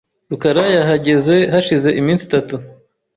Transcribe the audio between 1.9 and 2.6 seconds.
iminsi itatu.